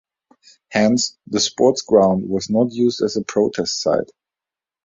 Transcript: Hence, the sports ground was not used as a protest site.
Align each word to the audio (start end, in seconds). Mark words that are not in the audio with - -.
Hence, 0.69 1.15
the 1.27 1.39
sports 1.39 1.83
ground 1.83 2.27
was 2.27 2.49
not 2.49 2.71
used 2.73 3.03
as 3.03 3.17
a 3.17 3.23
protest 3.23 3.83
site. 3.83 4.09